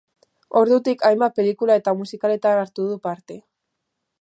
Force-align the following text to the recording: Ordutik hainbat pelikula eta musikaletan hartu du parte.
Ordutik 0.61 1.03
hainbat 1.09 1.35
pelikula 1.41 1.77
eta 1.81 1.93
musikaletan 1.99 2.63
hartu 2.63 2.89
du 2.93 2.99
parte. 3.05 3.39